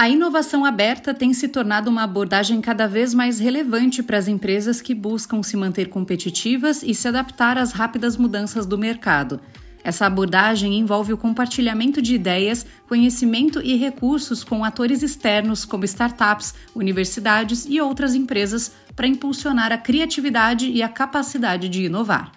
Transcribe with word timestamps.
A 0.00 0.08
inovação 0.08 0.64
aberta 0.64 1.12
tem 1.12 1.34
se 1.34 1.46
tornado 1.46 1.90
uma 1.90 2.04
abordagem 2.04 2.58
cada 2.62 2.88
vez 2.88 3.12
mais 3.12 3.38
relevante 3.38 4.02
para 4.02 4.16
as 4.16 4.28
empresas 4.28 4.80
que 4.80 4.94
buscam 4.94 5.42
se 5.42 5.58
manter 5.58 5.90
competitivas 5.90 6.82
e 6.82 6.94
se 6.94 7.06
adaptar 7.06 7.58
às 7.58 7.72
rápidas 7.72 8.16
mudanças 8.16 8.64
do 8.64 8.78
mercado. 8.78 9.42
Essa 9.84 10.06
abordagem 10.06 10.78
envolve 10.78 11.12
o 11.12 11.18
compartilhamento 11.18 12.00
de 12.00 12.14
ideias, 12.14 12.64
conhecimento 12.88 13.60
e 13.60 13.76
recursos 13.76 14.42
com 14.42 14.64
atores 14.64 15.02
externos, 15.02 15.66
como 15.66 15.84
startups, 15.84 16.54
universidades 16.74 17.66
e 17.68 17.78
outras 17.78 18.14
empresas, 18.14 18.72
para 18.96 19.06
impulsionar 19.06 19.70
a 19.70 19.76
criatividade 19.76 20.70
e 20.70 20.82
a 20.82 20.88
capacidade 20.88 21.68
de 21.68 21.84
inovar. 21.84 22.32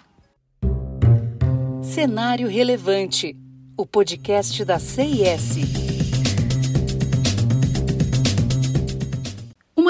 Cenário 1.82 2.46
Relevante 2.46 3.34
o 3.76 3.86
podcast 3.86 4.64
da 4.64 4.78
CIS. 4.78 5.93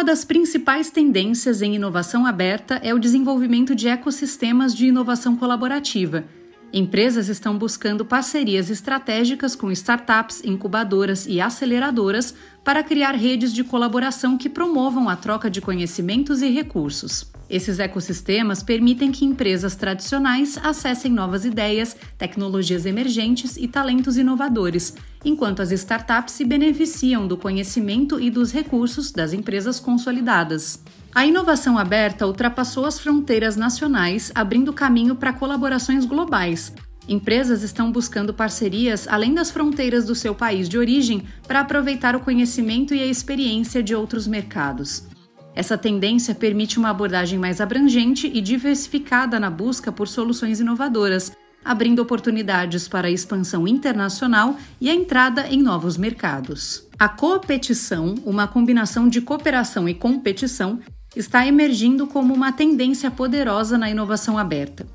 Uma 0.05 0.13
das 0.13 0.23
principais 0.23 0.91
tendências 0.91 1.63
em 1.63 1.77
inovação 1.77 2.27
aberta 2.27 2.75
é 2.83 2.93
o 2.93 2.99
desenvolvimento 2.99 3.75
de 3.75 3.89
ecossistemas 3.89 4.75
de 4.75 4.85
inovação 4.85 5.35
colaborativa. 5.35 6.27
Empresas 6.71 7.31
estão 7.31 7.57
buscando 7.57 8.05
parcerias 8.05 8.69
estratégicas 8.69 9.57
com 9.57 9.73
startups, 9.73 10.45
incubadoras 10.45 11.27
e 11.27 11.41
aceleradoras 11.41 12.35
para 12.63 12.83
criar 12.83 13.13
redes 13.13 13.51
de 13.51 13.65
colaboração 13.65 14.37
que 14.37 14.51
promovam 14.51 15.09
a 15.09 15.17
troca 15.17 15.49
de 15.49 15.63
conhecimentos 15.63 16.43
e 16.43 16.51
recursos. 16.51 17.33
Esses 17.49 17.79
ecossistemas 17.79 18.63
permitem 18.63 19.11
que 19.11 19.25
empresas 19.25 19.75
tradicionais 19.75 20.59
acessem 20.63 21.11
novas 21.11 21.47
ideias, 21.47 21.97
tecnologias 22.19 22.85
emergentes 22.85 23.57
e 23.57 23.67
talentos 23.67 24.19
inovadores, 24.19 24.95
enquanto 25.25 25.63
as 25.63 25.73
startups 25.73 26.35
se 26.35 26.45
beneficiam 26.45 27.27
do 27.27 27.37
conhecimento 27.37 28.21
e 28.21 28.31
dos 28.31 28.53
recursos 28.53 29.11
das 29.11 29.33
empresas 29.33 29.81
consolidadas. 29.81 30.83
A 31.15 31.25
inovação 31.25 31.79
aberta 31.79 32.27
ultrapassou 32.27 32.85
as 32.85 32.99
fronteiras 32.99 33.57
nacionais, 33.57 34.33
abrindo 34.35 34.73
caminho 34.73 35.15
para 35.15 35.33
colaborações 35.33 36.05
globais. 36.05 36.73
Empresas 37.09 37.63
estão 37.63 37.93
buscando 37.93 38.33
parcerias 38.33 39.07
além 39.07 39.35
das 39.35 39.51
fronteiras 39.51 40.07
do 40.07 40.15
seu 40.15 40.35
país 40.35 40.69
de 40.69 40.79
origem 40.79 41.23
para 41.47 41.61
aproveitar 41.61 42.17
o 42.17 42.21
conhecimento 42.21 42.95
e 42.95 43.03
a 43.03 43.07
experiência 43.07 43.83
de 43.83 43.95
outros 43.95 44.27
mercados. 44.27 45.07
Essa 45.55 45.79
tendência 45.79 46.35
permite 46.35 46.79
uma 46.79 46.91
abordagem 46.91 47.39
mais 47.39 47.61
abrangente 47.61 48.27
e 48.33 48.41
diversificada 48.41 49.39
na 49.39 49.51
busca 49.51 49.93
por 49.93 50.09
soluções 50.09 50.59
inovadoras, 50.59 51.31
abrindo 51.65 52.01
oportunidades 52.01 52.87
para 52.87 53.09
a 53.09 53.11
expansão 53.11 53.67
internacional 53.67 54.57
e 54.81 54.91
a 54.91 54.95
entrada 54.95 55.49
em 55.49 55.63
novos 55.63 55.97
mercados. 55.97 56.87
A 56.99 57.09
competição, 57.09 58.15
uma 58.25 58.47
combinação 58.47 59.09
de 59.09 59.21
cooperação 59.21 59.89
e 59.89 59.95
competição, 59.95 60.79
está 61.17 61.47
emergindo 61.47 62.07
como 62.07 62.35
uma 62.35 62.53
tendência 62.53 63.11
poderosa 63.11 63.79
na 63.79 63.89
inovação 63.89 64.37
aberta. 64.37 64.87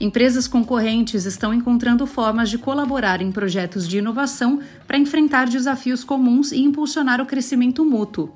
Empresas 0.00 0.48
concorrentes 0.48 1.24
estão 1.24 1.52
encontrando 1.52 2.06
formas 2.06 2.50
de 2.50 2.58
colaborar 2.58 3.20
em 3.20 3.30
projetos 3.30 3.86
de 3.86 3.98
inovação 3.98 4.60
para 4.86 4.98
enfrentar 4.98 5.48
desafios 5.48 6.02
comuns 6.02 6.50
e 6.50 6.60
impulsionar 6.60 7.20
o 7.20 7.26
crescimento 7.26 7.84
mútuo, 7.84 8.34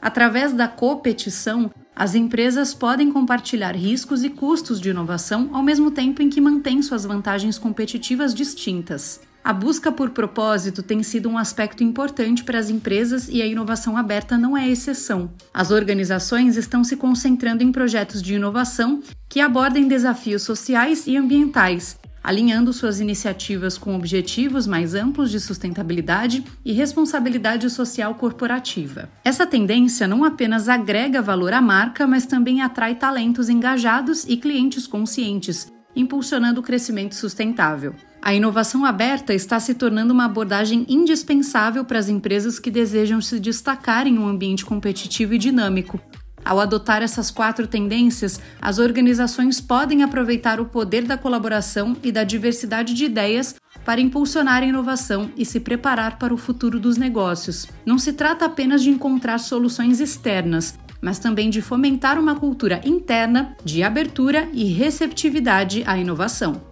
Através 0.00 0.52
da 0.52 0.68
competição, 0.68 1.70
as 1.98 2.14
empresas 2.14 2.74
podem 2.74 3.10
compartilhar 3.10 3.74
riscos 3.74 4.22
e 4.22 4.28
custos 4.28 4.78
de 4.78 4.90
inovação 4.90 5.48
ao 5.54 5.62
mesmo 5.62 5.90
tempo 5.90 6.20
em 6.20 6.28
que 6.28 6.42
mantêm 6.42 6.82
suas 6.82 7.06
vantagens 7.06 7.56
competitivas 7.56 8.34
distintas. 8.34 9.22
A 9.42 9.50
busca 9.50 9.90
por 9.90 10.10
propósito 10.10 10.82
tem 10.82 11.02
sido 11.02 11.30
um 11.30 11.38
aspecto 11.38 11.82
importante 11.82 12.44
para 12.44 12.58
as 12.58 12.68
empresas 12.68 13.28
e 13.30 13.40
a 13.40 13.46
inovação 13.46 13.96
aberta 13.96 14.36
não 14.36 14.54
é 14.54 14.68
exceção. 14.68 15.30
As 15.54 15.70
organizações 15.70 16.58
estão 16.58 16.84
se 16.84 16.96
concentrando 16.96 17.62
em 17.62 17.72
projetos 17.72 18.20
de 18.20 18.34
inovação 18.34 19.00
que 19.26 19.40
abordem 19.40 19.88
desafios 19.88 20.42
sociais 20.42 21.06
e 21.06 21.16
ambientais, 21.16 21.98
alinhando 22.26 22.72
suas 22.72 22.98
iniciativas 22.98 23.78
com 23.78 23.94
objetivos 23.94 24.66
mais 24.66 24.96
amplos 24.96 25.30
de 25.30 25.38
sustentabilidade 25.38 26.42
e 26.64 26.72
responsabilidade 26.72 27.70
social 27.70 28.16
corporativa. 28.16 29.08
Essa 29.24 29.46
tendência 29.46 30.08
não 30.08 30.24
apenas 30.24 30.68
agrega 30.68 31.22
valor 31.22 31.52
à 31.52 31.60
marca, 31.60 32.04
mas 32.04 32.26
também 32.26 32.62
atrai 32.62 32.96
talentos 32.96 33.48
engajados 33.48 34.24
e 34.24 34.36
clientes 34.36 34.88
conscientes, 34.88 35.72
impulsionando 35.94 36.58
o 36.58 36.64
crescimento 36.64 37.14
sustentável. 37.14 37.94
A 38.20 38.34
inovação 38.34 38.84
aberta 38.84 39.32
está 39.32 39.60
se 39.60 39.72
tornando 39.74 40.12
uma 40.12 40.24
abordagem 40.24 40.84
indispensável 40.88 41.84
para 41.84 42.00
as 42.00 42.08
empresas 42.08 42.58
que 42.58 42.72
desejam 42.72 43.20
se 43.20 43.38
destacar 43.38 44.04
em 44.04 44.18
um 44.18 44.26
ambiente 44.26 44.66
competitivo 44.66 45.34
e 45.34 45.38
dinâmico, 45.38 46.00
ao 46.46 46.60
adotar 46.60 47.02
essas 47.02 47.30
quatro 47.30 47.66
tendências, 47.66 48.40
as 48.62 48.78
organizações 48.78 49.60
podem 49.60 50.04
aproveitar 50.04 50.60
o 50.60 50.66
poder 50.66 51.02
da 51.02 51.18
colaboração 51.18 51.96
e 52.02 52.12
da 52.12 52.22
diversidade 52.22 52.94
de 52.94 53.04
ideias 53.04 53.56
para 53.84 54.00
impulsionar 54.00 54.62
a 54.62 54.66
inovação 54.66 55.30
e 55.36 55.44
se 55.44 55.58
preparar 55.58 56.18
para 56.18 56.32
o 56.32 56.38
futuro 56.38 56.78
dos 56.78 56.96
negócios. 56.96 57.66
Não 57.84 57.98
se 57.98 58.12
trata 58.12 58.44
apenas 58.44 58.82
de 58.82 58.90
encontrar 58.90 59.38
soluções 59.38 60.00
externas, 60.00 60.78
mas 61.00 61.18
também 61.18 61.50
de 61.50 61.60
fomentar 61.60 62.18
uma 62.18 62.36
cultura 62.36 62.80
interna 62.84 63.56
de 63.64 63.82
abertura 63.82 64.48
e 64.52 64.64
receptividade 64.64 65.82
à 65.86 65.98
inovação. 65.98 66.62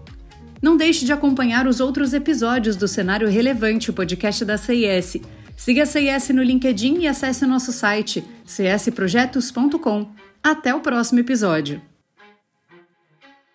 Não 0.62 0.76
deixe 0.76 1.04
de 1.04 1.12
acompanhar 1.12 1.66
os 1.66 1.78
outros 1.78 2.14
episódios 2.14 2.74
do 2.74 2.88
Cenário 2.88 3.28
Relevante, 3.28 3.90
o 3.90 3.92
podcast 3.92 4.44
da 4.44 4.56
CIS. 4.56 5.20
Siga 5.56 5.84
a 5.84 5.86
CIS 5.86 6.30
no 6.30 6.42
LinkedIn 6.42 7.00
e 7.00 7.08
acesse 7.08 7.44
o 7.44 7.48
nosso 7.48 7.72
site 7.72 8.24
csprojetos.com. 8.44 10.10
Até 10.42 10.74
o 10.74 10.80
próximo 10.80 11.20
episódio! 11.20 11.93